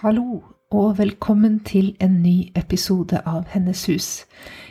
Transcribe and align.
Hallo, 0.00 0.42
og 0.72 0.94
velkommen 0.96 1.58
til 1.60 1.90
en 2.00 2.14
ny 2.22 2.46
episode 2.56 3.18
av 3.28 3.50
Hennes 3.52 3.82
hus. 3.84 4.06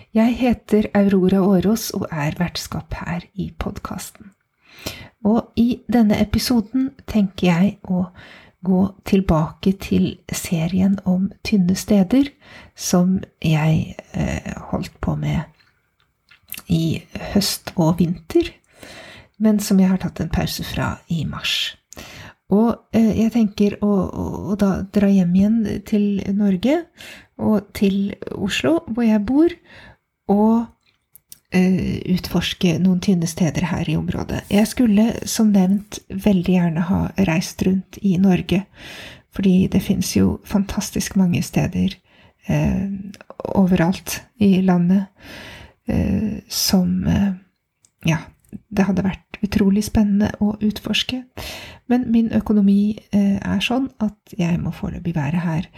Jeg 0.10 0.34
heter 0.40 0.88
Aurora 0.98 1.44
Årås 1.46 1.92
og 1.94 2.08
er 2.10 2.34
vertskap 2.40 2.96
her 2.98 3.28
i 3.38 3.52
podkasten. 3.62 4.32
Og 5.22 5.52
i 5.54 5.84
denne 5.86 6.18
episoden 6.18 6.88
tenker 7.06 7.46
jeg 7.52 7.76
å 7.86 8.08
gå 8.66 8.82
tilbake 9.06 9.76
til 9.78 10.08
serien 10.34 10.98
om 11.06 11.30
tynne 11.46 11.78
steder, 11.78 12.32
som 12.74 13.20
jeg 13.46 14.00
eh, 14.18 14.54
holdt 14.72 14.98
på 14.98 15.14
med 15.14 15.46
i 16.74 17.04
høst 17.36 17.76
og 17.76 18.00
vinter, 18.02 18.50
men 19.38 19.62
som 19.62 19.78
jeg 19.78 19.94
har 19.94 20.02
tatt 20.02 20.26
en 20.26 20.34
pause 20.34 20.66
fra 20.66 20.96
i 21.06 21.22
mars. 21.30 21.76
Og 22.56 22.98
eh, 22.98 23.12
jeg 23.22 23.34
tenker 23.36 23.78
å, 23.86 23.92
å, 24.10 24.58
da 24.60 24.80
dra 24.94 25.10
hjem 25.12 25.36
igjen 25.38 25.60
til 25.86 26.06
Norge 26.34 26.82
og 27.40 27.70
til 27.78 28.16
Oslo, 28.34 28.80
hvor 28.90 29.06
jeg 29.06 29.22
bor, 29.28 29.54
og 30.34 30.66
eh, 31.56 32.02
utforske 32.16 32.76
noen 32.82 33.02
tynne 33.06 33.30
steder 33.30 33.70
her 33.70 33.90
i 33.90 33.98
området. 34.00 34.44
Jeg 34.52 34.70
skulle 34.72 35.12
som 35.30 35.54
nevnt 35.54 36.02
veldig 36.10 36.58
gjerne 36.58 36.88
ha 36.90 37.02
reist 37.30 37.62
rundt 37.68 38.02
i 38.02 38.18
Norge, 38.22 38.64
fordi 39.36 39.70
det 39.72 39.84
fins 39.86 40.16
jo 40.18 40.40
fantastisk 40.48 41.20
mange 41.22 41.44
steder 41.46 41.94
eh, 42.50 42.90
overalt 43.54 44.24
i 44.42 44.58
landet 44.66 45.06
eh, 45.86 46.42
som 46.50 47.06
eh, 47.08 47.34
ja, 48.10 48.24
det 48.74 48.90
hadde 48.90 49.06
vært 49.06 49.29
utrolig 49.46 49.86
spennende 49.88 50.32
å 50.44 50.54
utforske. 50.66 51.24
Men 51.90 52.06
min 52.14 52.30
økonomi 52.38 53.00
eh, 53.16 53.38
er 53.42 53.62
sånn 53.66 53.88
at 54.04 54.36
jeg 54.38 54.60
må 54.62 54.70
foreløpig 54.76 55.16
være 55.16 55.42
her. 55.42 55.70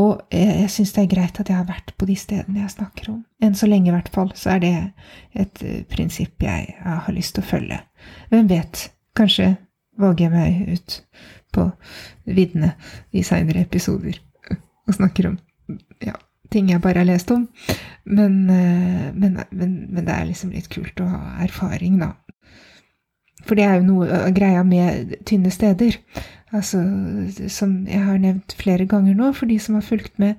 Og 0.00 0.24
jeg, 0.34 0.56
jeg 0.64 0.72
syns 0.74 0.94
det 0.96 1.04
er 1.04 1.12
greit 1.12 1.38
at 1.38 1.52
jeg 1.52 1.58
har 1.58 1.68
vært 1.68 1.92
på 1.98 2.08
de 2.08 2.16
stedene 2.18 2.64
jeg 2.64 2.74
snakker 2.74 3.12
om. 3.12 3.20
Enn 3.42 3.54
så 3.58 3.68
lenge, 3.70 3.92
i 3.92 3.94
hvert 3.94 4.10
fall, 4.14 4.32
så 4.38 4.56
er 4.56 4.64
det 4.64 4.72
et 5.44 5.62
uh, 5.62 5.76
prinsipp 5.92 6.42
jeg 6.42 6.74
har 6.82 7.14
lyst 7.14 7.36
til 7.36 7.44
å 7.44 7.50
følge. 7.52 7.78
Hvem 8.32 8.50
vet, 8.50 8.88
kanskje 9.18 9.52
våger 10.02 10.26
jeg 10.26 10.34
meg 10.34 10.74
ut 10.74 10.98
på 11.54 11.68
viddene 12.26 12.72
i 13.14 13.22
seinere 13.26 13.62
episoder 13.62 14.18
og 14.88 14.96
snakker 14.96 15.30
om 15.30 15.38
ja, 16.02 16.16
ting 16.50 16.72
jeg 16.72 16.82
bare 16.82 17.04
har 17.04 17.10
lest 17.12 17.30
om. 17.30 17.46
Men, 18.02 18.40
men, 18.48 19.38
men, 19.52 19.76
men, 19.86 20.02
det 20.02 20.10
er 20.10 20.26
liksom 20.26 20.56
litt 20.56 20.66
kult 20.72 20.98
å 21.04 21.06
ha 21.06 21.22
erfaring, 21.44 22.00
da. 22.02 22.16
For 23.46 23.58
det 23.58 23.66
er 23.66 23.80
jo 23.80 23.88
noe 23.88 24.22
av 24.28 24.30
greia 24.36 24.62
med 24.66 25.16
tynne 25.26 25.50
steder. 25.50 25.98
Altså, 26.52 26.82
som 27.48 27.86
jeg 27.88 28.02
har 28.04 28.18
nevnt 28.20 28.52
flere 28.60 28.84
ganger 28.84 29.14
nå, 29.16 29.30
for 29.32 29.48
de 29.48 29.56
som 29.62 29.78
har 29.78 29.86
fulgt 29.86 30.18
med 30.20 30.34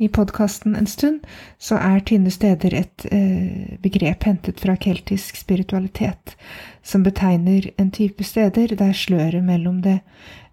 i 0.00 0.08
podkasten 0.08 0.76
en 0.78 0.88
stund, 0.88 1.20
så 1.60 1.76
er 1.76 2.00
tynne 2.08 2.32
steder 2.32 2.76
et 2.78 3.04
eh, 3.12 3.76
begrep 3.84 4.24
hentet 4.24 4.62
fra 4.64 4.78
keltisk 4.80 5.36
spiritualitet, 5.36 6.38
som 6.82 7.04
betegner 7.04 7.68
en 7.76 7.90
type 7.92 8.24
steder 8.24 8.72
der 8.80 8.96
sløret 8.96 9.44
mellom 9.44 9.82
det 9.84 9.98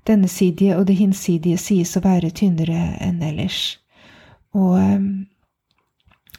dennesidige 0.07 0.75
og 0.75 0.89
det 0.89 0.97
hinsidige 0.99 1.57
sies 1.57 1.95
å 1.95 2.03
være 2.03 2.33
tynnere 2.35 2.97
enn 2.99 3.23
ellers. 3.23 3.79
Og, 4.55 4.75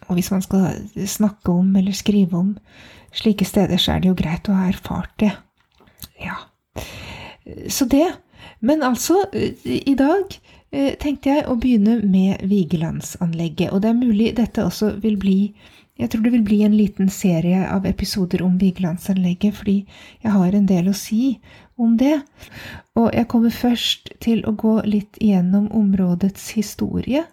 og, 0.04 0.12
hvis 0.14 0.30
man 0.30 0.44
skal 0.44 0.84
snakke 1.08 1.52
om 1.52 1.74
eller 1.76 1.96
skrive 1.96 2.36
om 2.38 2.54
slike 3.16 3.44
steder, 3.44 3.80
så 3.80 3.96
er 3.96 4.04
det 4.04 4.12
jo 4.12 4.20
greit 4.20 4.48
å 4.48 4.56
ha 4.56 4.68
erfart 4.68 5.16
det. 5.20 5.32
Ja. 6.22 6.36
Så 7.68 7.84
det. 7.84 8.12
Men 8.58 8.82
altså, 8.82 9.24
i 9.64 9.94
dag 9.94 10.36
tenkte 11.00 11.30
jeg 11.30 11.46
å 11.46 11.56
begynne 11.60 12.00
med 12.02 12.42
Vigelandsanlegget. 12.48 13.72
Og 13.72 13.82
det 13.82 13.90
er 13.90 13.98
mulig 13.98 14.30
dette 14.36 14.64
også 14.66 14.96
vil 15.02 15.18
bli 15.20 15.40
jeg 15.96 16.10
tror 16.12 16.26
det 16.26 16.30
vil 16.34 16.42
bli 16.44 16.58
en 16.60 16.74
liten 16.76 17.06
serie 17.08 17.62
av 17.72 17.86
episoder 17.88 18.42
om 18.44 18.58
Vigelandsanlegget, 18.60 19.54
fordi 19.56 19.76
jeg 20.20 20.32
har 20.34 20.52
en 20.52 20.66
del 20.68 20.90
å 20.90 20.92
si 20.92 21.38
om 21.80 21.94
det. 21.96 22.18
Og 23.00 23.06
jeg 23.16 23.28
kommer 23.32 23.54
først 23.54 24.12
til 24.20 24.42
å 24.44 24.52
gå 24.60 24.74
litt 24.84 25.16
igjennom 25.24 25.70
områdets 25.72 26.50
historie 26.58 27.24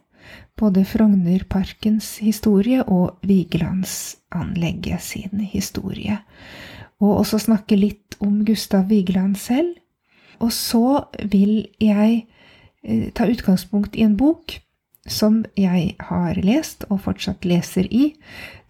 både 0.60 0.86
Frognerparkens 0.86 2.18
historie 2.24 2.84
og 2.84 3.18
Vigelandsanlegget 3.28 5.02
sin 5.02 5.40
historie. 5.52 6.20
Og 7.04 7.18
også 7.24 7.42
snakke 7.42 7.76
litt 7.76 8.03
om 8.24 8.44
Gustav 8.48 8.90
Vigeland 8.90 9.38
selv. 9.38 9.76
Og 10.40 10.52
så 10.56 11.04
vil 11.30 11.68
jeg 11.82 12.26
eh, 12.84 13.10
ta 13.16 13.28
utgangspunkt 13.30 13.96
i 13.96 14.06
en 14.08 14.18
bok 14.18 14.58
som 15.08 15.44
jeg 15.60 15.96
har 16.00 16.40
lest, 16.44 16.86
og 16.90 17.04
fortsatt 17.04 17.46
leser 17.46 17.88
i, 17.92 18.14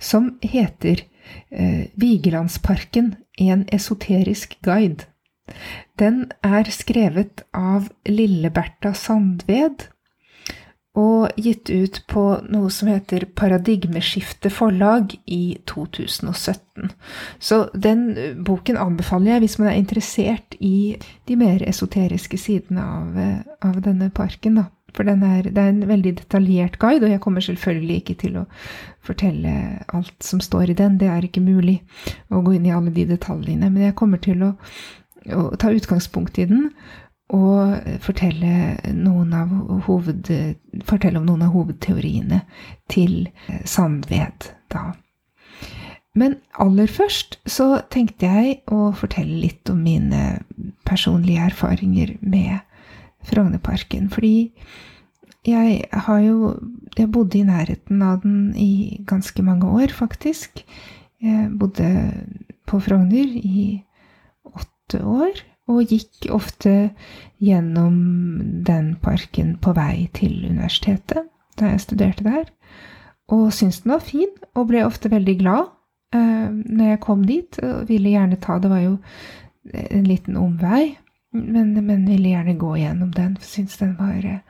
som 0.02 0.34
heter 0.42 1.06
eh, 1.52 1.90
Vigelandsparken 1.94 3.14
en 3.38 3.66
esoterisk 3.74 4.58
guide. 4.66 5.06
Den 6.00 6.32
er 6.44 6.70
skrevet 6.74 7.44
av 7.54 7.90
Lille-Bertha 8.10 8.94
Sandved 8.98 9.90
og 10.94 11.40
gitt 11.42 11.72
ut 11.74 11.98
på 12.10 12.24
noe 12.54 12.70
som 12.74 12.92
heter 12.92 13.26
Paradigmeskifte 13.34 14.52
forlag 14.54 15.16
i 15.26 15.58
2017. 15.70 16.92
Så 17.42 17.64
den 17.74 18.06
boken 18.46 18.78
anbefaler 18.78 19.34
jeg 19.34 19.46
hvis 19.46 19.58
man 19.62 19.72
er 19.72 19.80
interessert 19.80 20.58
i 20.62 20.94
de 21.30 21.38
mer 21.40 21.66
esoteriske 21.66 22.38
sidene 22.38 22.86
av, 22.86 23.20
av 23.66 23.82
denne 23.82 24.12
parken. 24.14 24.62
Da. 24.62 24.70
For 24.94 25.10
er, 25.10 25.50
det 25.50 25.58
er 25.58 25.72
en 25.72 25.88
veldig 25.90 26.14
detaljert 26.22 26.78
guide, 26.78 27.08
og 27.08 27.16
jeg 27.16 27.22
kommer 27.26 27.42
selvfølgelig 27.42 27.96
ikke 28.02 28.20
til 28.28 28.42
å 28.44 28.48
fortelle 29.04 29.54
alt 29.90 30.18
som 30.22 30.44
står 30.46 30.76
i 30.76 30.78
den. 30.78 31.00
Det 31.02 31.10
er 31.10 31.26
ikke 31.26 31.42
mulig 31.42 31.80
å 32.30 32.44
gå 32.46 32.54
inn 32.54 32.70
i 32.70 32.76
alle 32.76 32.94
de 32.94 33.08
detaljene. 33.10 33.72
Men 33.74 33.90
jeg 33.90 33.98
kommer 33.98 34.22
til 34.22 34.46
å, 34.46 34.54
å 35.34 35.48
ta 35.58 35.74
utgangspunkt 35.74 36.38
i 36.38 36.46
den 36.54 36.70
og 37.30 37.78
fortelle, 38.04 38.78
hoved, 39.88 40.30
fortelle, 40.86 41.20
om 41.20 41.26
noen 41.26 41.46
av 41.46 41.54
hovedteoriene 41.56 42.42
til 42.92 43.30
eh, 43.48 43.64
Sandved, 43.66 44.52
da. 44.74 44.92
Men 46.14 46.36
aller 46.62 46.90
først 46.92 47.40
så 47.50 47.80
tenkte 47.90 48.30
jeg 48.30 48.60
å 48.70 48.92
fortelle 48.94 49.40
litt 49.42 49.70
om 49.72 49.80
mine 49.82 50.44
personlige 50.86 51.48
erfaringer 51.48 52.18
med 52.22 52.60
Frognerparken. 53.26 54.12
Fordi 54.14 54.52
jeg 55.48 55.82
har 55.92 56.20
jo 56.22 56.60
Jeg 56.98 57.10
bodde 57.10 57.40
i 57.40 57.44
nærheten 57.44 58.02
av 58.06 58.22
den 58.22 58.54
i 58.56 59.02
ganske 59.08 59.42
mange 59.42 59.66
år, 59.66 59.90
faktisk. 59.90 60.62
Jeg 61.22 61.50
bodde 61.58 62.14
på 62.70 62.80
Frogner 62.80 63.26
i 63.34 63.82
åtte 64.46 65.02
år 65.02 65.42
og 65.72 65.92
gikk 65.92 66.28
ofte 66.34 66.92
gjennom 67.44 67.96
den 68.68 68.96
parken 69.04 69.56
på 69.64 69.74
vei 69.78 70.10
til 70.16 70.44
universitetet 70.50 71.30
da 71.60 71.70
jeg 71.72 71.84
studerte 71.84 72.26
der. 72.26 72.50
Og 73.32 73.54
syntes 73.54 73.84
den 73.84 73.94
var 73.94 74.04
fin, 74.04 74.32
og 74.58 74.68
ble 74.72 74.84
ofte 74.86 75.12
veldig 75.12 75.36
glad 75.40 75.70
eh, 76.16 76.50
når 76.50 76.94
jeg 76.94 77.04
kom 77.06 77.24
dit. 77.28 77.60
Og 77.64 77.88
ville 77.90 78.12
gjerne 78.16 78.40
ta 78.42 78.60
Det 78.60 78.72
var 78.72 78.82
jo 78.84 78.98
en 79.74 80.04
liten 80.04 80.36
omvei, 80.38 80.98
men, 81.32 81.72
men 81.86 82.08
ville 82.08 82.34
gjerne 82.34 82.58
gå 82.60 82.76
gjennom 82.82 83.14
den, 83.16 83.38
for 83.38 83.48
syntes 83.48 83.78
den 83.80 83.96
var, 83.98 84.42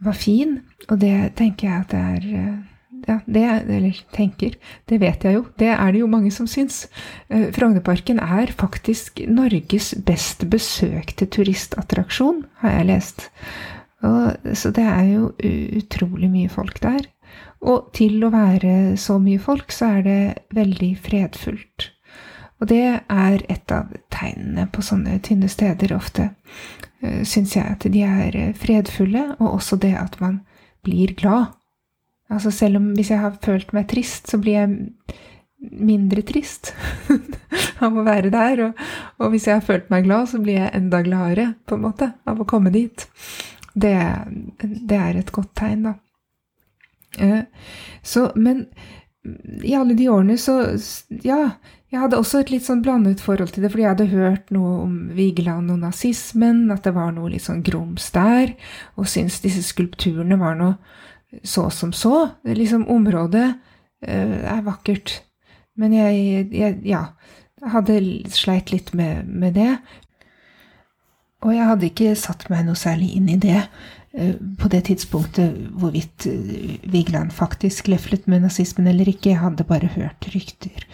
var 0.00 0.16
fin. 0.16 0.60
Og 0.88 1.00
det 1.00 1.34
tenker 1.36 1.68
jeg 1.68 1.80
at 1.82 1.92
det 1.92 2.00
er 2.00 2.48
uh, 2.48 2.77
ja, 3.08 3.18
det, 3.24 3.44
eller 3.72 4.00
tenker, 4.12 4.54
det 4.90 5.00
vet 5.00 5.24
jeg 5.24 5.38
jo. 5.38 5.46
Det 5.56 5.70
er 5.72 5.92
det 5.92 6.02
jo 6.02 6.10
mange 6.10 6.30
som 6.34 6.48
syns. 6.50 6.84
Eh, 7.32 7.48
Frognerparken 7.56 8.20
er 8.20 8.52
faktisk 8.52 9.22
Norges 9.32 9.94
best 10.04 10.44
besøkte 10.52 11.28
turistattraksjon, 11.32 12.44
har 12.60 12.78
jeg 12.78 12.88
lest. 12.90 13.28
Og, 14.04 14.52
så 14.54 14.70
det 14.76 14.84
er 14.84 15.06
jo 15.08 15.30
utrolig 15.80 16.28
mye 16.30 16.52
folk 16.52 16.82
der. 16.84 17.08
Og 17.64 17.88
til 17.96 18.20
å 18.22 18.30
være 18.30 18.96
så 19.00 19.16
mye 19.22 19.40
folk, 19.42 19.72
så 19.74 19.94
er 19.98 20.04
det 20.04 20.20
veldig 20.54 20.92
fredfullt. 21.02 21.88
Og 22.60 22.68
det 22.70 22.84
er 23.00 23.42
et 23.48 23.72
av 23.74 23.90
tegnene 24.12 24.66
på 24.70 24.82
sånne 24.84 25.16
tynne 25.24 25.48
steder 25.50 25.94
ofte, 25.94 26.32
uh, 27.02 27.22
syns 27.26 27.54
jeg, 27.56 27.64
at 27.64 27.86
de 27.86 28.02
er 28.04 28.38
fredfulle, 28.58 29.24
og 29.38 29.60
også 29.60 29.78
det 29.80 29.94
at 29.98 30.18
man 30.22 30.42
blir 30.86 31.14
glad. 31.18 31.54
Altså 32.28 32.52
selv 32.52 32.80
om 32.80 32.90
hvis 32.96 33.10
jeg 33.12 33.22
har 33.22 33.38
følt 33.44 33.72
meg 33.76 33.88
trist, 33.88 34.28
så 34.28 34.40
blir 34.40 34.58
jeg 34.58 35.16
mindre 35.58 36.22
trist 36.26 36.72
av 37.84 37.96
å 37.96 38.04
være 38.06 38.32
der. 38.34 38.64
Og, 38.66 38.82
og, 39.18 39.30
hvis 39.32 39.48
jeg 39.48 39.58
har 39.58 39.64
følt 39.66 39.88
meg 39.92 40.06
glad, 40.06 40.28
så 40.30 40.42
blir 40.42 40.60
jeg 40.60 40.74
enda 40.76 41.00
gladere, 41.06 41.52
på 41.66 41.78
en 41.78 41.86
måte, 41.86 42.12
av 42.28 42.40
å 42.40 42.48
komme 42.48 42.72
dit. 42.74 43.08
Det, 43.72 43.96
det 44.60 45.00
er 45.00 45.18
et 45.18 45.32
godt 45.34 45.54
tegn, 45.58 45.88
da. 45.88 45.96
Eh, 47.18 47.42
så, 48.04 48.28
men 48.36 48.66
i 49.64 49.72
alle 49.74 49.96
de 49.96 50.06
årene 50.12 50.36
så 50.38 50.54
Ja, 51.24 51.56
jeg 51.88 52.02
hadde 52.02 52.18
også 52.20 52.42
et 52.42 52.50
litt 52.52 52.66
sånn 52.66 52.82
blandet 52.84 53.22
forhold 53.24 53.54
til 53.54 53.64
det, 53.64 53.70
fordi 53.72 53.84
jeg 53.86 53.94
hadde 53.94 54.10
hørt 54.12 54.50
noe 54.52 54.74
om 54.84 54.96
Vigeland 55.16 55.72
og 55.72 55.80
nazismen, 55.80 56.66
at 56.74 56.84
det 56.84 56.92
var 56.96 57.14
noe 57.16 57.32
litt 57.32 57.46
sånn 57.46 57.64
grums 57.64 58.10
der, 58.12 58.52
og 59.00 59.08
syntes 59.08 59.40
disse 59.44 59.64
skulpturene 59.64 60.36
var 60.40 60.58
noe 60.60 60.76
så 61.44 61.68
som 61.70 61.92
så. 61.92 62.28
Liksom 62.44 62.88
området 62.88 63.46
uh, 64.06 64.38
er 64.54 64.64
vakkert. 64.66 65.20
Men 65.78 65.94
jeg, 65.94 66.48
jeg 66.52 66.80
ja, 66.88 67.04
hadde 67.62 68.00
sleit 68.34 68.72
litt 68.74 68.92
med, 68.96 69.28
med, 69.28 69.54
det. 69.58 69.76
Og 71.44 71.54
jeg 71.54 71.68
hadde 71.68 71.88
ikke 71.90 72.16
satt 72.18 72.48
meg 72.50 72.66
noe 72.66 72.78
særlig 72.78 73.12
inn 73.14 73.28
i 73.30 73.38
det 73.40 73.60
uh, 73.60 74.34
på 74.58 74.70
det 74.72 74.84
tidspunktet 74.90 75.56
hvorvidt 75.78 76.26
uh, 76.30 76.54
Vigeland 76.90 77.34
faktisk 77.36 77.90
leflet 77.92 78.26
med 78.26 78.46
nazismen 78.46 78.90
eller 78.90 79.10
ikke. 79.10 79.34
Jeg 79.34 79.44
hadde 79.44 79.68
bare 79.68 79.92
hørt 79.94 80.30
rykter 80.34 80.88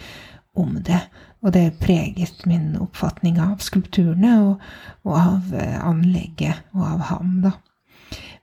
om 0.55 0.77
det. 0.85 1.01
Og 1.45 1.53
det 1.53 1.77
preget 1.83 2.47
min 2.49 2.73
oppfatning 2.81 3.39
av 3.43 3.61
skulpturene 3.61 4.33
og, 4.47 4.63
og 5.05 5.17
av 5.19 5.55
eh, 5.61 5.77
anlegget 5.85 6.63
og 6.73 6.87
av 6.89 7.03
ham, 7.11 7.35
da. 7.45 7.53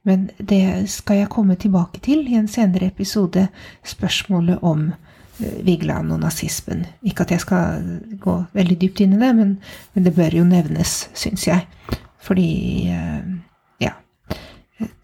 Men 0.04 0.30
det 0.38 0.90
skal 0.90 1.22
jeg 1.22 1.30
komme 1.30 1.56
tilbake 1.56 2.02
til 2.02 2.26
i 2.26 2.38
en 2.40 2.50
senere 2.50 2.90
episode, 2.90 3.48
spørsmålet 3.86 4.64
om 4.66 4.88
eh, 4.90 5.60
Vigeland 5.66 6.12
og 6.14 6.24
nazismen. 6.24 6.86
Ikke 7.06 7.28
at 7.28 7.32
jeg 7.36 7.44
skal 7.44 7.84
gå 8.22 8.38
veldig 8.54 8.80
dypt 8.82 9.04
inn 9.06 9.14
i 9.18 9.22
det, 9.22 9.32
men, 9.38 9.56
men 9.94 10.08
det 10.08 10.16
bør 10.18 10.40
jo 10.42 10.46
nevnes, 10.48 10.96
syns 11.14 11.48
jeg. 11.48 11.68
Fordi 12.22 12.52
eh, 12.90 13.24
Ja. 13.82 13.96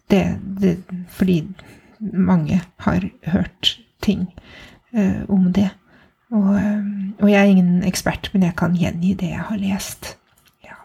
Det, 0.09 0.23
det, 0.61 0.77
fordi 1.09 1.41
mange 1.99 2.61
har 2.77 3.09
hørt 3.27 3.77
ting 4.01 4.29
om 5.27 5.51
det. 5.53 5.67
Og, 6.31 6.55
og, 7.19 7.29
jeg 7.29 7.39
er 7.39 7.49
ingen 7.51 7.83
ekspert, 7.83 8.29
men 8.33 8.43
jeg 8.43 8.55
kan 8.57 8.75
gjengi 8.75 9.13
det 9.19 9.29
jeg 9.29 9.43
har 9.49 9.59
lest. 9.59 10.13
Ja. 10.63 10.77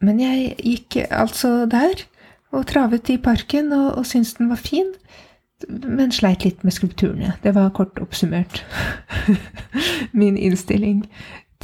Men 0.00 0.20
jeg 0.20 0.56
gikk 0.58 0.96
altså 1.10 1.66
der 1.70 2.02
og 2.54 2.66
travet 2.70 3.10
i 3.12 3.18
parken 3.22 3.72
og, 3.74 3.98
og 3.98 4.06
syntes 4.08 4.36
den 4.38 4.50
var 4.52 4.60
fin, 4.60 4.92
men 5.68 6.12
sleit 6.12 6.44
litt 6.44 6.64
med 6.64 6.74
skulpturene. 6.76 7.34
Det 7.42 7.54
var 7.56 7.72
kort 7.76 7.98
oppsummert 8.02 8.62
min 10.20 10.36
innstilling 10.36 11.04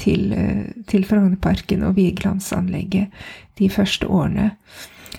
til, 0.00 0.30
uh, 0.32 0.84
til 0.88 1.04
Frognerparken 1.08 1.84
og 1.86 1.96
Vigelandsanlegget 1.98 3.10
de 3.60 3.70
første 3.70 4.08
årene. 4.08 4.52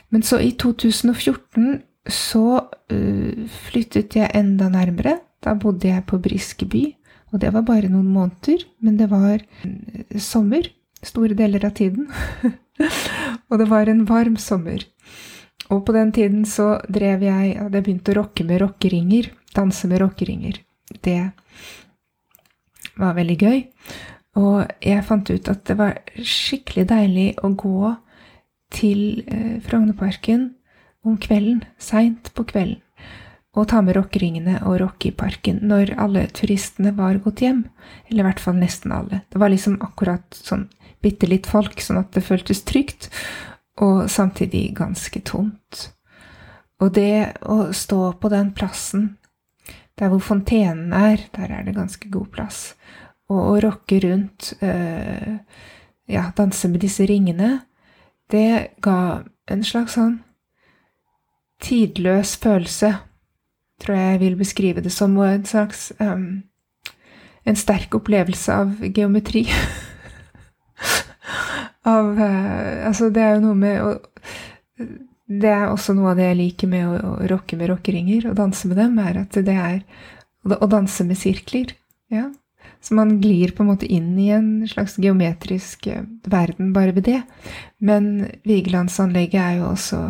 Men 0.10 0.24
så 0.26 0.40
i 0.42 0.52
2014 0.60 1.82
så 2.10 2.48
uh, 2.64 3.52
flyttet 3.68 4.18
jeg 4.18 4.32
enda 4.36 4.72
nærmere. 4.72 5.20
Da 5.42 5.54
bodde 5.58 5.88
jeg 5.90 6.06
på 6.06 6.20
Briskeby 6.22 6.86
og 7.32 7.40
det 7.40 7.52
var 7.56 7.64
bare 7.68 7.90
noen 7.92 8.12
måneder, 8.12 8.66
men 8.84 8.98
det 9.00 9.08
var 9.12 9.40
eh, 9.40 10.20
sommer 10.20 10.68
store 11.02 11.36
deler 11.38 11.64
av 11.66 11.76
tiden. 11.80 12.10
og 13.50 13.62
det 13.62 13.68
var 13.72 13.90
en 13.90 14.04
varm 14.10 14.36
sommer. 14.38 14.84
Og 15.72 15.86
på 15.88 15.96
den 15.96 16.12
tiden 16.12 16.44
så 16.46 16.76
drev 16.92 17.24
jeg 17.24 17.56
Hadde 17.60 17.84
begynt 17.84 18.10
å 18.12 18.18
rocke 18.20 18.46
med 18.48 18.62
rockeringer. 18.64 19.32
Danse 19.56 19.88
med 19.88 20.02
rockeringer. 20.04 20.60
Det 21.04 21.20
var 23.00 23.16
veldig 23.16 23.38
gøy. 23.40 23.60
Og 24.42 24.68
jeg 24.84 25.08
fant 25.08 25.32
ut 25.32 25.52
at 25.52 25.66
det 25.68 25.78
var 25.80 26.00
skikkelig 26.16 26.88
deilig 26.92 27.28
å 27.44 27.52
gå 27.60 27.96
til 28.72 29.24
eh, 29.28 29.58
Frognerparken 29.66 30.54
om 31.04 31.18
kvelden, 31.20 31.66
seint 31.82 32.30
på 32.36 32.46
kvelden 32.48 32.80
og 33.52 33.68
ta 33.68 33.82
med 33.84 33.98
rockeringene 33.98 34.62
og 34.64 34.78
rocke 34.80 35.10
i 35.10 35.16
parken 35.16 35.60
når 35.68 35.96
alle 36.00 36.24
turistene 36.32 36.94
var 36.96 37.20
gått 37.24 37.44
hjem. 37.44 37.66
Eller 38.08 38.24
i 38.24 38.28
hvert 38.30 38.44
fall 38.44 38.60
nesten 38.62 38.94
alle. 38.96 39.24
Det 39.28 39.42
var 39.42 39.52
liksom 39.52 39.82
akkurat 39.84 40.24
sånn 40.38 40.70
bitte 41.04 41.28
litt 41.28 41.50
folk, 41.50 41.82
sånn 41.82 42.00
at 42.00 42.14
det 42.16 42.24
føltes 42.24 42.62
trygt, 42.68 43.10
og 43.82 44.06
samtidig 44.10 44.76
ganske 44.78 45.22
tomt. 45.26 45.88
Og 46.82 46.94
det 46.96 47.42
å 47.42 47.72
stå 47.74 48.14
på 48.22 48.32
den 48.34 48.54
plassen 48.58 49.16
der 50.00 50.10
hvor 50.10 50.24
fontenen 50.24 50.94
er, 50.98 51.28
der 51.36 51.52
er 51.52 51.66
det 51.68 51.76
ganske 51.76 52.10
god 52.10 52.32
plass, 52.34 52.62
og 53.30 53.42
å 53.42 53.60
rocke 53.62 54.00
rundt, 54.02 54.54
øh, 54.64 55.38
ja, 56.10 56.24
danse 56.38 56.70
med 56.72 56.82
disse 56.82 57.06
ringene, 57.06 57.60
det 58.32 58.78
ga 58.82 59.22
en 59.52 59.64
slags 59.68 59.98
sånn 60.00 60.18
tidløs 61.62 62.34
følelse 62.42 62.96
tror 63.82 63.98
jeg 63.98 64.12
jeg 64.12 64.22
vil 64.22 64.38
beskrive 64.38 64.82
det 64.82 64.92
som, 64.94 65.18
og 65.18 65.28
en 65.28 65.46
slags 65.46 65.92
øh, 66.00 66.42
En 67.46 67.56
sterk 67.58 67.96
opplevelse 67.98 68.54
av 68.54 68.84
geometri. 68.94 69.48
av 71.88 72.18
uh, 72.18 72.88
Altså, 72.88 73.10
det 73.14 73.24
er 73.24 73.36
jo 73.36 73.46
noe 73.48 73.58
med 73.58 73.82
å 73.82 73.92
Det 75.32 75.50
er 75.50 75.70
også 75.70 75.96
noe 75.96 76.12
av 76.12 76.20
det 76.20 76.28
jeg 76.30 76.40
liker 76.42 76.72
med 76.72 76.88
å, 76.88 77.14
å 77.16 77.30
rocke 77.32 77.58
med 77.60 77.72
rockeringer 77.72 78.30
og 78.30 78.38
danse 78.40 78.68
med 78.68 78.78
dem, 78.82 78.98
er 79.00 79.22
at 79.24 79.38
det 79.48 79.56
er 79.56 79.84
å 80.44 80.68
danse 80.68 81.06
med 81.08 81.20
sirkler. 81.20 81.72
Ja. 82.12 82.26
Så 82.82 82.98
man 82.98 83.14
glir 83.22 83.54
på 83.56 83.64
en 83.64 83.70
måte 83.70 83.88
inn 83.88 84.16
i 84.20 84.32
en 84.34 84.66
slags 84.68 84.98
geometrisk 85.00 85.88
uh, 85.88 86.02
verden 86.28 86.74
bare 86.76 86.96
ved 86.98 87.08
det. 87.08 87.22
Men 87.80 88.28
Vigelandsanlegget 88.44 89.40
er 89.40 89.62
jo 89.62 89.70
også 89.70 90.02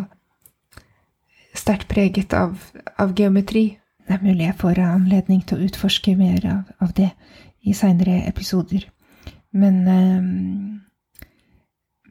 sterkt 1.53 1.89
preget 1.91 2.34
av, 2.34 2.55
av, 2.98 3.13
geometri. 3.17 3.77
Det 4.07 4.17
er 4.17 4.24
mulig 4.24 4.48
jeg 4.48 4.60
får 4.62 4.81
anledning 4.84 5.43
til 5.46 5.60
å 5.60 5.67
utforske 5.67 6.15
mer 6.19 6.46
av, 6.48 6.72
av 6.84 6.93
det 6.98 7.12
i 7.67 7.75
seinere 7.77 8.24
episoder. 8.27 8.88
Men, 9.51 9.81
eh, 9.88 10.22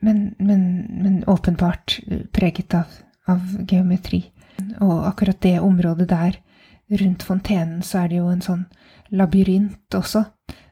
men, 0.01 0.35
men, 0.39 0.63
men, 1.03 1.25
åpenbart 1.27 2.01
preget 2.33 2.75
av, 2.75 2.93
av, 3.29 3.41
geometri. 3.69 4.25
Og 4.81 5.07
akkurat 5.09 5.41
det 5.41 5.59
området 5.61 6.09
der, 6.11 6.39
rundt 7.01 7.23
fontenen, 7.23 7.83
så 7.87 8.03
er 8.03 8.11
det 8.11 8.19
jo 8.19 8.31
en 8.33 8.43
sånn 8.43 8.65
labyrint 9.15 9.95
også. 9.95 10.25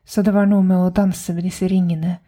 Så 0.08 0.25
det 0.25 0.35
var 0.35 0.49
noe 0.50 0.64
med 0.66 0.80
å 0.80 0.94
danse 0.94 1.35
med 1.37 1.47
disse 1.47 1.68
ringene 1.70 2.18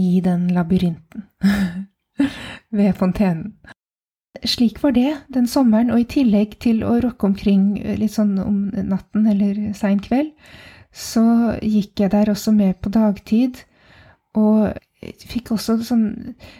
i 0.00 0.20
den 0.24 0.48
labyrinten 0.54 1.26
ved 2.78 2.94
fontenen. 2.98 3.56
Slik 4.44 4.80
var 4.82 4.92
det 4.92 5.10
den 5.32 5.46
sommeren, 5.48 5.92
og 5.94 6.02
i 6.02 6.08
tillegg 6.16 6.58
til 6.60 6.82
å 6.84 6.98
rocke 7.00 7.26
omkring 7.26 7.78
eh, 7.78 7.98
litt 7.98 8.14
sånn 8.16 8.34
om 8.42 8.58
natten 8.74 9.28
eller 9.30 9.72
sein 9.78 10.00
kveld, 10.02 10.32
så 10.94 11.54
gikk 11.62 12.04
jeg 12.04 12.12
der 12.12 12.30
også 12.30 12.52
med 12.54 12.78
på 12.82 12.92
dagtid, 12.94 13.62
og 14.38 14.74
fikk 15.28 15.52
også 15.54 15.78
sånn 15.84 16.06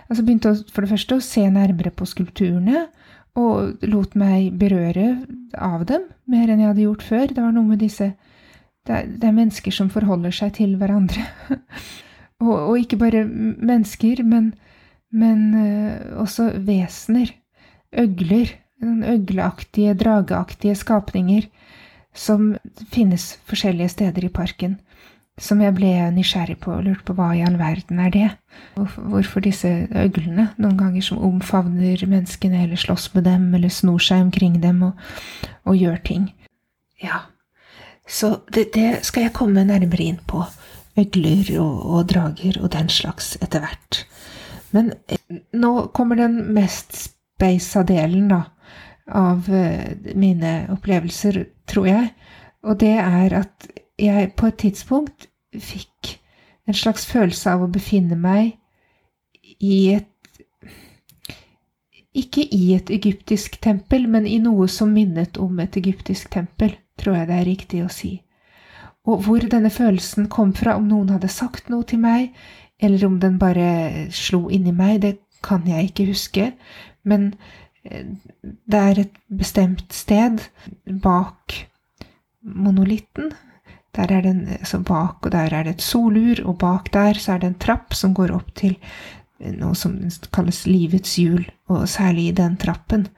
Altså 0.08 0.22
begynte 0.22 0.54
for 0.72 0.84
det 0.84 0.92
første 0.92 1.18
å 1.18 1.24
se 1.24 1.44
nærmere 1.50 1.92
på 1.94 2.06
skulpturene, 2.08 2.86
og 3.34 3.82
lot 3.90 4.14
meg 4.18 4.54
berøre 4.60 5.24
av 5.58 5.82
dem 5.88 6.06
mer 6.30 6.50
enn 6.50 6.62
jeg 6.62 6.70
hadde 6.70 6.84
gjort 6.84 7.06
før. 7.06 7.26
Det 7.32 7.42
var 7.42 7.54
noe 7.54 7.72
med 7.72 7.82
disse 7.82 8.12
Det 8.84 8.92
er, 8.92 9.06
det 9.08 9.24
er 9.24 9.32
mennesker 9.32 9.72
som 9.72 9.88
forholder 9.88 10.34
seg 10.34 10.52
til 10.58 10.74
hverandre. 10.76 11.22
og, 12.44 12.52
og, 12.52 12.74
ikke 12.78 12.98
bare 13.00 13.22
mennesker, 13.24 14.20
men, 14.28 14.52
men 15.08 15.46
uh, 15.56 16.20
også 16.20 16.50
vesener 16.66 17.32
øgler, 17.96 18.52
øgleaktige, 18.84 19.94
drageaktige 19.96 20.74
skapninger 20.76 21.48
som 22.14 22.54
finnes 22.92 23.34
forskjellige 23.48 23.94
steder 23.96 24.28
i 24.28 24.32
parken, 24.32 24.76
som 25.40 25.60
jeg 25.62 25.74
ble 25.74 25.90
nysgjerrig 26.14 26.56
på 26.62 26.70
og 26.76 26.84
lurte 26.86 27.06
på 27.08 27.16
hva 27.18 27.32
i 27.34 27.42
all 27.42 27.56
verden 27.58 27.98
er 28.04 28.12
det? 28.14 28.28
Hvorfor 28.76 29.42
disse 29.42 29.70
øglene, 29.90 30.50
noen 30.62 30.76
ganger 30.78 31.02
som 31.02 31.22
omfavner 31.26 32.04
menneskene 32.06 32.62
eller 32.62 32.78
slåss 32.78 33.10
med 33.16 33.26
dem 33.26 33.48
eller 33.54 33.72
snor 33.72 34.02
seg 34.02 34.28
omkring 34.28 34.60
dem 34.62 34.82
og, 34.86 35.00
og 35.66 35.78
gjør 35.80 35.98
ting. 36.06 36.28
Ja, 37.02 37.24
så 38.06 38.36
det, 38.52 38.70
det, 38.74 39.04
skal 39.06 39.26
jeg 39.26 39.36
komme 39.36 39.64
nærmere 39.66 40.06
inn 40.06 40.20
på. 40.28 40.44
Øgler 41.00 41.48
og, 41.58 41.78
og 41.90 42.08
drager 42.12 42.60
og 42.62 42.70
den 42.76 42.90
slags 42.92 43.34
etter 43.42 43.64
hvert. 43.64 44.04
Men 44.74 44.92
eh, 45.10 45.40
nå 45.56 45.88
kommer 45.96 46.20
den 46.20 46.36
mest 46.54 47.16
beisa-delen 47.42 48.28
da, 48.30 48.44
av 49.10 49.48
eh, 49.50 50.14
mine 50.14 50.54
opplevelser, 50.74 51.42
tror 51.70 51.88
jeg. 51.90 52.12
Og 52.64 52.78
det 52.80 52.94
er 53.00 53.34
at 53.40 53.66
jeg 54.00 54.32
på 54.36 54.50
et 54.50 54.58
tidspunkt 54.64 55.28
fikk 55.54 56.16
en 56.66 56.76
slags 56.76 57.06
følelse 57.06 57.52
av 57.52 57.64
å 57.64 57.70
befinne 57.70 58.16
meg 58.18 58.56
i 59.60 59.94
et 59.94 60.10
Ikke 62.14 62.44
i 62.54 62.76
et 62.76 62.90
egyptisk 62.94 63.56
tempel, 63.58 64.04
men 64.06 64.22
i 64.30 64.36
noe 64.38 64.68
som 64.70 64.92
minnet 64.94 65.34
om 65.42 65.58
et 65.58 65.74
egyptisk 65.74 66.28
tempel, 66.30 66.76
tror 66.94 67.16
jeg 67.16 67.26
det 67.26 67.38
er 67.40 67.48
riktig 67.48 67.80
å 67.82 67.88
si. 67.90 68.10
Og 69.10 69.24
hvor 69.26 69.42
denne 69.50 69.70
følelsen 69.74 70.28
kom 70.30 70.52
fra, 70.54 70.76
om 70.78 70.86
noen 70.86 71.10
hadde 71.10 71.26
sagt 71.26 71.72
noe 71.72 71.82
til 71.82 71.98
meg, 72.04 72.30
eller 72.78 73.02
om 73.08 73.18
den 73.18 73.34
bare 73.42 74.06
slo 74.14 74.46
inni 74.46 74.70
meg, 74.70 75.00
det 75.02 75.16
kan 75.42 75.66
jeg 75.66 75.90
ikke 75.90 76.06
huske, 76.12 76.46
men 77.02 77.32
eh, 77.82 78.06
det 78.42 78.80
er 78.92 79.02
et 79.02 79.18
bestemt 79.26 79.90
sted 79.90 80.38
bak 81.02 81.58
monolitten. 82.40 83.34
Der 83.94 84.10
er 84.10 84.24
det 84.24 84.30
en, 84.30 84.46
altså 84.58 84.80
bak, 84.82 85.22
og 85.22 85.32
der 85.32 85.52
er 85.54 85.66
det 85.66 85.76
et 85.76 85.82
solur, 85.82 86.40
og 86.44 86.58
bak 86.58 86.92
der 86.92 87.14
så 87.14 87.34
er 87.34 87.44
det 87.44 87.52
en 87.52 87.60
trapp 87.62 87.94
som 87.94 88.14
går 88.14 88.34
opp 88.34 88.50
til 88.58 88.74
noe 89.58 89.74
som 89.78 89.96
kalles 90.32 90.64
livets 90.66 91.16
hjul, 91.20 91.44
og 91.68 91.88
særlig 91.90 92.28
i 92.28 92.36
den 92.38 92.56
trappen 92.56 93.08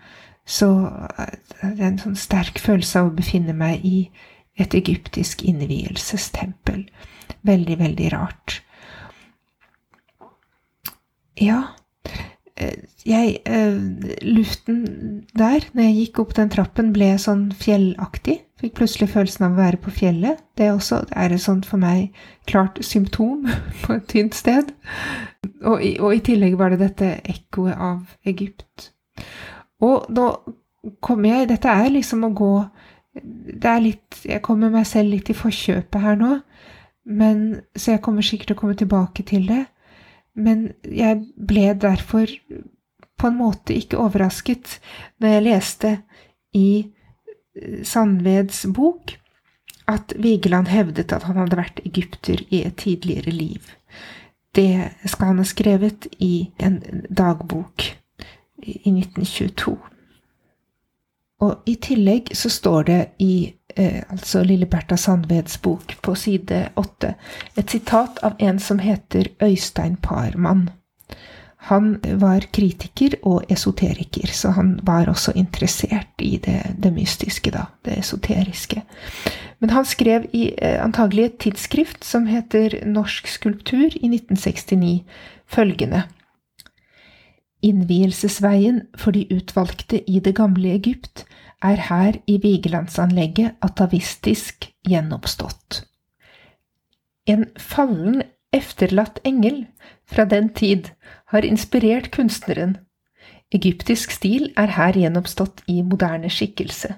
så 0.46 0.68
det 1.60 1.80
er 1.80 1.88
en 1.88 1.98
sånn 1.98 2.18
sterk 2.18 2.60
følelse 2.62 3.00
av 3.02 3.10
å 3.10 3.16
befinne 3.18 3.54
meg 3.56 3.82
i 3.84 4.06
et 4.62 4.76
egyptisk 4.78 5.42
innvielsestempel. 5.44 6.86
Veldig, 7.46 7.76
veldig 7.82 8.12
rart. 8.14 8.60
Ja, 11.36 11.58
eh, 11.58 11.82
jeg 12.56 13.38
eh, 13.44 13.76
Luften 14.24 14.78
der, 15.36 15.64
når 15.72 15.82
jeg 15.82 15.96
gikk 16.00 16.20
opp 16.22 16.34
den 16.38 16.50
trappen, 16.52 16.92
ble 16.94 17.10
sånn 17.20 17.50
fjellaktig. 17.56 18.38
Fikk 18.56 18.78
plutselig 18.78 19.10
følelsen 19.12 19.44
av 19.44 19.56
å 19.56 19.60
være 19.60 19.80
på 19.84 19.92
fjellet. 19.92 20.40
Det 20.56 20.64
er 20.64 20.76
også 20.76 21.02
er 21.12 21.34
et 21.36 21.42
sånt 21.44 21.68
for 21.68 21.80
meg 21.82 22.16
klart 22.48 22.80
symptom 22.84 23.44
på 23.84 23.98
et 23.98 24.06
tynt 24.08 24.36
sted. 24.36 24.72
Og 25.68 25.84
i, 25.84 25.96
og 26.00 26.16
i 26.16 26.22
tillegg 26.24 26.56
var 26.56 26.72
det 26.72 26.80
dette 26.86 27.12
ekkoet 27.28 27.76
av 27.76 28.16
Egypt. 28.24 28.90
Og 29.84 30.08
nå 30.16 30.30
kommer 31.04 31.34
jeg 31.34 31.50
Dette 31.50 31.68
er 31.68 31.88
liksom 31.92 32.24
å 32.24 32.30
gå 32.36 32.50
Det 33.16 33.68
er 33.68 33.80
litt 33.82 34.18
Jeg 34.28 34.42
kommer 34.44 34.70
meg 34.72 34.86
selv 34.88 35.12
litt 35.12 35.30
i 35.32 35.36
forkjøpet 35.36 36.02
her 36.02 36.18
nå, 36.20 36.36
men, 37.06 37.42
så 37.76 37.94
jeg 37.94 38.02
kommer 38.04 38.24
sikkert 38.24 38.50
til 38.50 38.56
å 38.56 38.60
komme 38.60 38.76
tilbake 38.78 39.24
til 39.28 39.44
det. 39.46 39.62
Men 40.36 40.70
jeg 40.84 41.22
ble 41.36 41.72
derfor 41.80 42.30
på 43.16 43.30
en 43.30 43.38
måte 43.38 43.74
ikke 43.76 44.00
overrasket 44.00 44.76
når 45.22 45.32
jeg 45.32 45.46
leste 45.46 45.92
i 46.56 46.68
eh, 46.84 47.80
Sandveds 47.84 48.66
bok 48.76 49.16
at 49.88 50.12
Vigeland 50.18 50.68
hevdet 50.68 51.14
at 51.14 51.24
han 51.28 51.38
hadde 51.40 51.58
vært 51.58 51.82
egypter 51.86 52.42
i 52.50 52.64
et 52.66 52.76
tidligere 52.82 53.32
liv. 53.32 53.62
Det 54.56 54.90
skal 55.06 55.32
han 55.32 55.42
ha 55.42 55.46
skrevet 55.46 56.08
i 56.18 56.48
en 56.58 56.80
dagbok 57.08 57.84
i 58.62 58.90
1922. 58.90 59.76
Og 61.44 61.68
i 61.68 61.76
tillegg 61.84 62.32
så 62.34 62.50
står 62.50 62.88
det 62.88 63.00
i 63.22 63.34
eh, 63.76 64.02
altså 64.10 64.42
Lille 64.44 64.66
Bertha 64.66 64.96
Sandveds 64.96 65.58
bok 65.62 65.96
på 66.02 66.14
side 66.18 66.68
åtte 66.76 67.14
et 67.56 67.70
sitat 67.70 68.18
av 68.26 68.36
en 68.38 68.58
som 68.58 68.80
heter 68.82 69.30
Øystein 69.42 69.96
Parmann. 70.02 70.68
Han 71.66 71.96
var 72.20 72.44
kritiker 72.54 73.16
og 73.26 73.48
esoteriker, 73.50 74.30
så 74.30 74.52
han 74.54 74.76
var 74.86 75.08
også 75.10 75.32
interessert 75.34 76.22
i 76.22 76.36
det, 76.38 76.60
det 76.78 76.92
mystiske, 76.94 77.50
da, 77.50 77.64
det 77.84 77.98
esoteriske. 77.98 78.82
Men 79.58 79.72
han 79.74 79.88
skrev 79.88 80.28
i 80.32 80.52
eh, 80.58 80.76
antagelig 80.84 81.24
et 81.24 81.38
tidsskrift 81.42 82.04
som 82.04 82.28
heter 82.30 82.84
Norsk 82.86 83.26
skulptur 83.28 83.88
i 83.88 84.12
1969 84.12 85.00
følgende 85.46 86.04
Innvielsesveien 87.64 88.82
for 88.98 89.16
de 89.16 89.24
utvalgte 89.32 90.02
i 90.10 90.20
det 90.20 90.36
gamle 90.36 90.74
Egypt 90.76 91.24
er 91.64 91.80
her 91.88 92.18
i 92.26 92.38
Vigelandsanlegget 92.42 93.56
atavistisk 93.64 94.68
gjenoppstått. 94.88 95.84
En 97.26 97.46
fallen, 97.58 98.22
efterlatt 98.54 99.18
engel 99.26 99.66
fra 100.06 100.24
den 100.24 100.48
tid 100.54 100.92
har 101.32 101.44
inspirert 101.44 102.10
kunstneren. 102.14 102.76
Egyptisk 103.52 104.14
stil 104.14 104.52
er 104.56 104.72
her 104.76 104.96
gjenoppstått 104.96 105.64
i 105.66 105.82
moderne 105.82 106.30
skikkelse, 106.32 106.94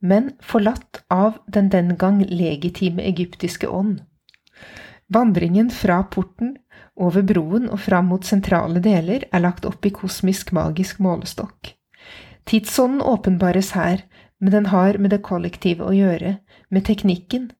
men 0.00 0.32
forlatt 0.40 1.02
av 1.10 1.40
den 1.46 1.68
den 1.68 1.96
gang 1.98 2.22
legitime 2.30 3.02
egyptiske 3.02 3.68
ånd. 3.68 4.00
Vandringen 5.12 5.70
fra 5.70 6.02
porten 6.10 6.56
over 6.96 7.22
broen 7.26 7.68
og 7.68 7.80
fram 7.84 8.08
mot 8.12 8.24
sentrale 8.24 8.80
deler 8.80 9.26
er 9.30 9.42
lagt 9.42 9.66
opp 9.68 9.84
i 9.86 9.92
kosmisk 9.92 10.52
magisk 10.56 11.02
målestokk. 11.02 11.74
Tidsånden 12.46 13.02
åpenbares 13.02 13.72
her, 13.74 14.04
men 14.40 14.52
den 14.52 14.66
har 14.66 14.98
med 14.98 15.14
det 15.14 15.22
kollektive 15.24 15.86
å 15.86 15.94
gjøre, 15.96 16.38
med 16.70 16.84
teknikken. 16.84 17.50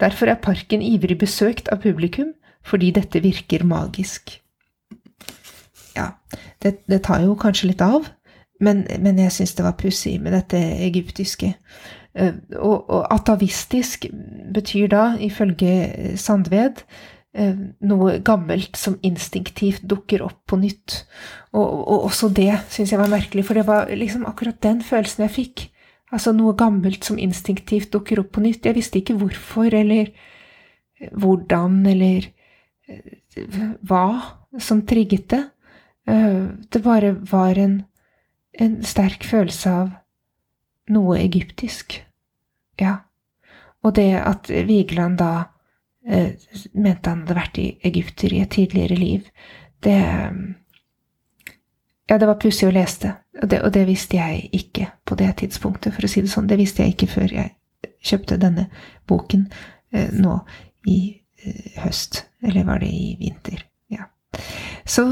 Derfor 0.00 0.32
er 0.32 0.42
parken 0.42 0.82
ivrig 0.82 1.18
besøkt 1.20 1.70
av 1.72 1.82
publikum, 1.84 2.32
fordi 2.66 2.90
dette 2.94 3.22
virker 3.22 3.64
magisk. 3.66 4.38
Ja, 5.96 6.14
det, 6.62 6.80
det 6.88 7.02
tar 7.06 7.22
jo 7.26 7.36
kanskje 7.38 7.72
litt 7.72 7.82
av, 7.84 8.08
men, 8.62 8.84
men 9.02 9.18
jeg 9.18 9.34
syns 9.34 9.54
det 9.58 9.66
var 9.66 9.78
pussig 9.78 10.16
med 10.22 10.34
dette 10.34 10.58
egyptiske. 10.86 11.52
Eh, 12.14 12.34
og, 12.58 12.90
og 12.90 13.06
atavistisk 13.14 14.06
betyr 14.54 14.90
da, 14.92 15.04
ifølge 15.20 16.16
Sandved, 16.20 16.84
noe 17.32 18.18
gammelt 18.20 18.76
som 18.76 18.98
instinktivt 19.00 19.86
dukker 19.88 20.20
opp 20.26 20.42
på 20.50 20.58
nytt. 20.60 20.98
Og, 21.56 21.64
og 21.64 22.08
også 22.10 22.28
det 22.36 22.50
syns 22.68 22.92
jeg 22.92 23.00
var 23.00 23.08
merkelig, 23.08 23.46
for 23.48 23.56
det 23.56 23.64
var 23.64 23.88
liksom 23.88 24.26
akkurat 24.28 24.58
den 24.60 24.82
følelsen 24.84 25.24
jeg 25.24 25.34
fikk. 25.36 25.62
Altså 26.12 26.34
noe 26.36 26.52
gammelt 26.58 27.06
som 27.08 27.16
instinktivt 27.16 27.92
dukker 27.94 28.20
opp 28.20 28.34
på 28.36 28.44
nytt. 28.44 28.68
Jeg 28.68 28.76
visste 28.76 29.00
ikke 29.00 29.16
hvorfor 29.20 29.72
eller 29.72 30.12
hvordan 31.10 31.80
eller 31.88 32.28
eh, 32.88 33.70
hva 33.80 34.04
som 34.60 34.84
trigget 34.86 35.30
det. 35.32 35.42
Eh, 36.06 36.44
det 36.68 36.82
bare 36.84 37.14
var 37.30 37.58
en, 37.58 37.78
en 38.52 38.76
sterk 38.84 39.24
følelse 39.24 39.72
av 39.72 39.94
noe 40.92 41.16
egyptisk. 41.22 41.96
Ja. 42.80 42.98
Og 43.82 43.96
det 43.96 44.12
at 44.20 44.50
Vigeland 44.50 45.18
da 45.22 45.32
eh, 45.40 45.48
mente 46.02 47.10
han 47.10 47.22
hadde 47.22 47.36
vært 47.38 47.58
i 47.62 47.66
Egypter 47.86 48.32
i 48.34 48.40
et 48.42 48.50
tidligere 48.50 48.98
liv. 48.98 49.28
Det 49.82 49.98
Ja, 52.10 52.18
det 52.18 52.26
var 52.26 52.40
pussig 52.42 52.66
å 52.68 52.74
lese 52.74 53.06
det. 53.06 53.12
Og, 53.40 53.48
det, 53.48 53.58
og 53.64 53.72
det 53.72 53.86
visste 53.88 54.18
jeg 54.18 54.48
ikke 54.52 54.88
på 55.08 55.16
det 55.16 55.30
tidspunktet, 55.40 55.94
for 55.94 56.04
å 56.04 56.10
si 56.10 56.20
det 56.20 56.32
sånn. 56.32 56.48
Det 56.50 56.58
visste 56.60 56.82
jeg 56.82 56.96
ikke 56.96 57.08
før 57.14 57.32
jeg 57.32 57.54
kjøpte 58.02 58.40
denne 58.42 58.66
boken 59.08 59.46
eh, 59.94 60.10
nå 60.12 60.34
i 60.90 60.98
eh, 61.44 61.78
høst. 61.84 62.24
Eller 62.42 62.66
var 62.68 62.82
det 62.82 62.90
i 62.92 63.14
vinter? 63.20 63.64
Ja. 63.92 64.10
Så, 64.84 65.06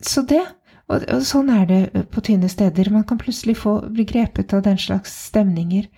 så 0.00 0.24
det. 0.30 0.44
Og, 0.88 1.04
og, 1.04 1.24
sånn 1.28 1.50
er 1.52 1.66
det 1.68 2.04
på 2.12 2.22
tynne 2.24 2.48
steder. 2.48 2.88
Man 2.92 3.04
kan 3.08 3.20
plutselig 3.20 3.58
få 3.60 3.74
bli 3.92 4.06
grepet 4.08 4.54
av 4.56 4.64
den 4.64 4.78
slags 4.80 5.12
stemninger. 5.28 5.88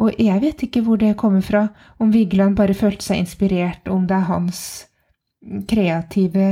Og 0.00 0.18
jeg 0.20 0.42
vet 0.42 0.66
ikke 0.66 0.82
hvor 0.84 1.00
det 1.00 1.14
kommer 1.20 1.44
fra, 1.44 1.68
om 2.02 2.12
Vigeland 2.12 2.58
bare 2.58 2.76
følte 2.76 3.06
seg 3.06 3.22
inspirert, 3.22 3.88
om 3.88 4.08
det 4.10 4.18
er 4.18 4.28
hans 4.28 4.60
kreative 5.70 6.48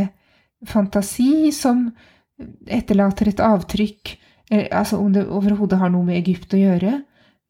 fantasi 0.69 1.51
som 1.53 1.89
etterlater 2.67 3.31
et 3.31 3.41
avtrykk, 3.43 4.13
eh, 4.51 4.69
altså 4.71 4.99
om 5.01 5.13
det 5.13 5.27
overhodet 5.27 5.81
har 5.81 5.91
noe 5.93 6.07
med 6.07 6.21
Egypt 6.21 6.55
å 6.55 6.61
gjøre, 6.61 6.93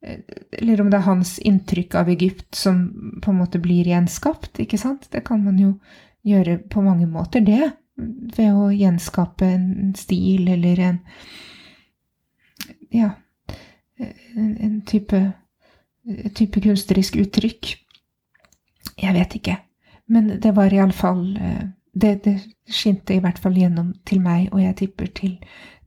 eh, 0.05 0.19
eller 0.59 0.81
om 0.81 0.89
det 0.89 0.99
er 0.99 1.07
hans 1.07 1.35
inntrykk 1.39 1.95
av 1.99 2.09
Egypt 2.09 2.55
som 2.55 2.87
på 3.21 3.31
en 3.31 3.39
måte 3.39 3.61
blir 3.61 3.89
gjenskapt, 3.91 4.59
ikke 4.59 4.79
sant? 4.81 5.07
Det 5.11 5.23
kan 5.27 5.43
man 5.43 5.59
jo 5.59 5.75
gjøre 6.25 6.57
på 6.71 6.81
mange 6.81 7.07
måter, 7.07 7.43
det, 7.45 7.71
ved 7.95 8.53
å 8.57 8.71
gjenskape 8.73 9.45
en 9.45 9.93
stil 9.97 10.47
eller 10.55 10.79
en 10.79 10.99
Ja, 12.93 13.09
en, 13.97 14.57
en 14.61 14.81
type 14.85 15.19
type 16.35 16.61
kunstnerisk 16.61 17.15
uttrykk. 17.15 17.75
Jeg 18.99 19.15
vet 19.15 19.35
ikke. 19.39 19.57
Men 20.11 20.35
det 20.41 20.51
var 20.55 20.73
iallfall 20.73 21.37
eh, 21.37 21.63
det, 21.93 22.13
det 22.25 22.35
skinte 22.67 23.15
i 23.15 23.21
hvert 23.23 23.39
fall 23.39 23.55
gjennom 23.57 23.93
til 24.07 24.21
meg, 24.23 24.49
og 24.51 24.61
jeg 24.63 24.77
tipper 24.81 25.11
til 25.15 25.37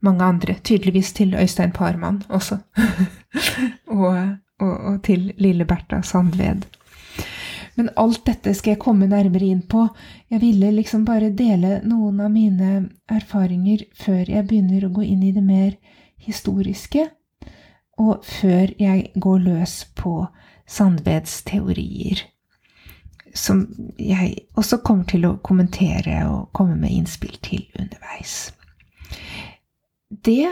mange 0.07 0.25
andre. 0.25 0.57
Tydeligvis 0.65 1.13
til 1.17 1.35
Øystein 1.35 1.73
Parmann 1.73 2.23
også. 2.29 2.59
og, 3.99 4.17
og, 4.61 4.73
og, 4.73 5.03
til 5.05 5.33
lille 5.39 5.67
Bertha 5.69 6.01
Sandved. 6.03 6.67
Men 7.77 7.91
alt 8.01 8.23
dette 8.27 8.55
skal 8.57 8.75
jeg 8.75 8.83
komme 8.83 9.09
nærmere 9.11 9.51
inn 9.53 9.63
på. 9.69 9.87
Jeg 10.33 10.41
ville 10.41 10.73
liksom 10.73 11.05
bare 11.05 11.29
dele 11.37 11.81
noen 11.85 12.23
av 12.25 12.33
mine 12.33 12.71
erfaringer 13.13 13.85
før 13.97 14.25
jeg 14.33 14.49
begynner 14.49 14.87
å 14.89 14.95
gå 14.97 15.05
inn 15.05 15.23
i 15.27 15.35
det 15.37 15.45
mer 15.45 15.77
historiske 16.27 17.11
og 18.01 18.25
før 18.25 18.73
jeg 18.81 19.11
går 19.15 19.45
løs 19.45 19.85
på 19.97 20.27
Sandveds 20.67 21.43
teorier. 21.47 22.25
som 23.37 23.67
jeg 24.01 24.47
også 24.57 24.79
kommer 24.81 25.05
til 25.05 25.27
å 25.29 25.37
kommentere 25.45 26.23
og 26.25 26.53
komme 26.57 26.77
med 26.81 26.95
innspill 26.97 27.37
til 27.45 27.67
underveis. 27.77 28.53
Det 30.09 30.49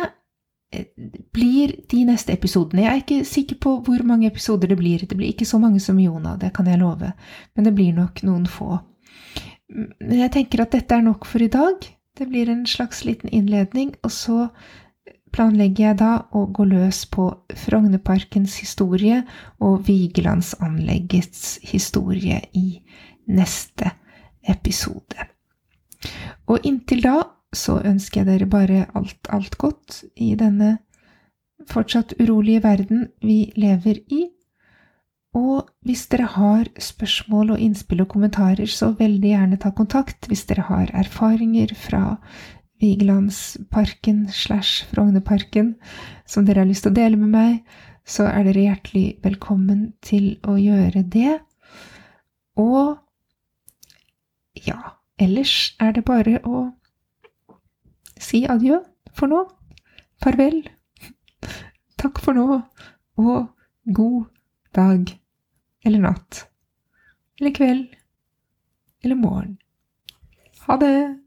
blir 1.34 1.74
de 1.90 2.04
neste 2.08 2.34
episodene. 2.34 2.84
Jeg 2.84 2.90
er 2.92 3.02
ikke 3.02 3.28
sikker 3.28 3.60
på 3.62 3.74
hvor 3.86 4.04
mange 4.06 4.28
episoder 4.30 4.70
det 4.70 4.78
blir. 4.80 5.04
Det 5.08 5.16
blir 5.16 5.32
ikke 5.32 5.48
så 5.48 5.60
mange 5.62 5.80
som 5.82 6.00
Jona, 6.00 6.36
det 6.40 6.52
kan 6.56 6.68
jeg 6.70 6.80
love, 6.82 7.12
men 7.54 7.68
det 7.68 7.74
blir 7.74 7.96
nok 7.96 8.22
noen 8.26 8.46
få. 8.50 8.78
Men 9.74 10.18
jeg 10.20 10.32
tenker 10.34 10.64
at 10.64 10.74
dette 10.76 10.96
er 10.96 11.04
nok 11.04 11.26
for 11.28 11.42
i 11.42 11.50
dag. 11.52 11.86
Det 12.14 12.28
blir 12.30 12.50
en 12.50 12.66
slags 12.66 13.04
liten 13.04 13.32
innledning, 13.34 13.94
og 14.06 14.12
så 14.14 14.48
planlegger 15.34 15.88
jeg 15.88 15.98
da 15.98 16.12
å 16.30 16.44
gå 16.54 16.66
løs 16.70 17.02
på 17.10 17.26
Frognerparkens 17.58 18.54
historie 18.62 19.24
og 19.58 19.82
Vigelandsanleggets 19.88 21.58
historie 21.66 22.38
i 22.54 22.78
neste 23.26 23.90
episode. 24.46 25.26
Og 26.46 26.66
inntil 26.68 27.02
da 27.02 27.16
så 27.56 27.78
ønsker 27.84 28.22
jeg 28.22 28.30
dere 28.30 28.50
bare 28.50 28.86
alt, 28.94 29.30
alt 29.32 29.58
godt 29.58 30.02
i 30.16 30.34
denne 30.38 30.78
fortsatt 31.70 32.16
urolige 32.20 32.62
verden 32.64 33.08
vi 33.22 33.52
lever 33.56 34.00
i. 34.12 34.26
Og 35.34 35.66
hvis 35.82 36.06
dere 36.12 36.28
har 36.36 36.68
spørsmål 36.78 37.56
og 37.56 37.62
innspill 37.62 38.04
og 38.04 38.12
kommentarer, 38.12 38.66
så 38.70 38.92
veldig 38.98 39.32
gjerne 39.32 39.58
ta 39.62 39.72
kontakt 39.74 40.28
hvis 40.30 40.44
dere 40.50 40.68
har 40.68 40.92
erfaringer 40.94 41.74
fra 41.74 42.04
Vigelandsparken 42.82 44.28
slash 44.30 44.86
Frognerparken 44.90 45.74
som 46.26 46.46
dere 46.46 46.62
har 46.62 46.70
lyst 46.70 46.86
til 46.86 46.94
å 46.94 46.98
dele 46.98 47.18
med 47.18 47.32
meg, 47.34 47.58
så 48.04 48.28
er 48.28 48.44
dere 48.44 48.66
hjertelig 48.68 49.06
velkommen 49.24 49.94
til 50.04 50.36
å 50.46 50.58
gjøre 50.60 51.02
det. 51.10 51.38
Og 52.60 52.98
ja, 54.66 54.78
ellers 55.18 55.74
er 55.82 55.96
det 55.96 56.04
bare 56.06 56.38
å 56.46 56.68
si 58.24 58.44
adjø 58.50 58.80
for 59.14 59.30
nå. 59.30 59.44
Farvel. 60.22 60.62
Takk 62.00 62.20
for 62.22 62.36
nå, 62.36 62.60
og 63.20 63.92
god 63.96 64.24
dag 64.76 65.14
eller 65.84 66.04
natt 66.04 66.44
eller 67.40 67.54
kveld 67.54 67.84
eller 69.04 69.18
morgen. 69.20 69.58
Ha 70.66 70.76
det! 70.80 71.23